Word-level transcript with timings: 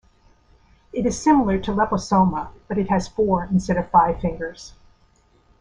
It 0.91 1.05
is 1.05 1.21
similar 1.21 1.59
to 1.59 1.71
"Leposoma", 1.71 2.47
but 2.67 2.79
it 2.79 2.89
has 2.89 3.07
four 3.07 3.45
instead 3.51 3.77
of 3.77 3.91
five 3.91 4.19
fingers. 4.19 4.73